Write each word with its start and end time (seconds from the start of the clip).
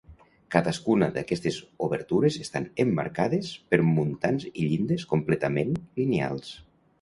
Cadascuna 0.53 1.09
d'aquestes 1.17 1.59
obertures 1.87 2.37
estan 2.45 2.65
emmarcades 2.85 3.51
per 3.75 3.81
muntants 3.91 4.47
i 4.55 4.67
llindes 4.71 5.07
completament 5.13 5.79
lineals. 6.03 6.51